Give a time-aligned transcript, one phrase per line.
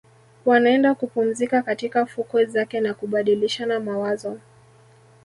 [0.45, 4.39] Wanaenda kupumzika katika fukwe zake na kubadilishana mawazo